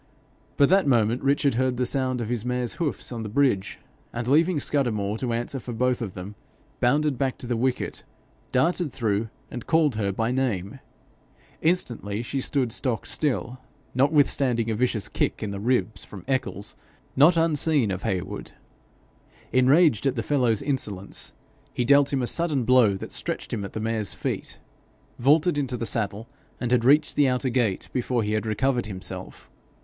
But 0.57 0.69
that 0.69 0.87
moment 0.87 1.21
Richard 1.21 1.53
heard 1.53 1.77
the 1.77 1.85
sound 1.85 2.21
of 2.21 2.29
his 2.29 2.43
mare's 2.43 2.73
hoofs 2.81 3.11
on 3.11 3.21
the 3.21 3.29
bridge, 3.29 3.77
and 4.11 4.27
leaving 4.27 4.59
Scudamore 4.59 5.15
to 5.19 5.31
answer 5.31 5.59
for 5.59 5.73
them 5.73 5.77
both, 5.77 6.33
bounded 6.79 7.19
back 7.19 7.37
to 7.37 7.45
the 7.45 7.55
wicket, 7.55 8.03
darted 8.51 8.91
through, 8.91 9.29
and 9.51 9.67
called 9.67 9.93
her 9.97 10.11
by 10.11 10.31
name. 10.31 10.79
Instantly 11.61 12.23
she 12.23 12.41
stood 12.41 12.71
stock 12.71 13.05
still, 13.05 13.59
notwithstanding 13.93 14.71
a 14.71 14.75
vicious 14.75 15.07
kick 15.07 15.43
in 15.43 15.51
the 15.51 15.59
ribs 15.59 16.03
from 16.03 16.25
Eccles, 16.27 16.75
not 17.15 17.37
unseen 17.37 17.91
of 17.91 18.01
Heywood. 18.01 18.53
Enraged 19.53 20.07
at 20.07 20.15
the 20.15 20.23
fellow's 20.23 20.63
insolence, 20.63 21.33
he 21.75 21.85
dealt 21.85 22.11
him 22.11 22.23
a 22.23 22.25
sudden 22.27 22.63
blow 22.63 22.95
that 22.95 23.11
stretched 23.11 23.53
him 23.53 23.63
at 23.63 23.73
the 23.73 23.79
mare's 23.79 24.15
feet, 24.15 24.57
vaulted 25.19 25.59
into 25.59 25.77
the 25.77 25.85
saddle, 25.85 26.27
and 26.59 26.71
had 26.71 26.83
reached 26.83 27.15
the 27.15 27.27
outer 27.27 27.49
gate 27.49 27.87
before 27.93 28.23
he 28.23 28.31
had 28.31 28.47
recovered 28.47 28.87
himself. 28.87 29.47